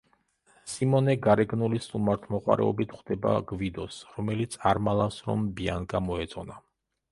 სიმონე 0.75 1.13
გარეგნული 1.25 1.81
სტუმართმოყვარეობით 1.87 2.97
ხვდება 2.99 3.35
გვიდოს, 3.53 4.01
რომელიც 4.17 4.59
არ 4.73 4.83
მალავს, 4.89 5.23
რომ 5.31 5.47
ბიანკა 5.61 6.05
მოეწონა. 6.11 6.61